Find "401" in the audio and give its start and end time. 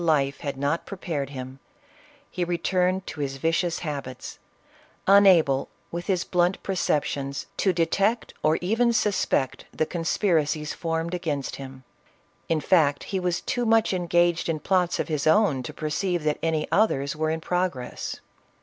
0.03-0.25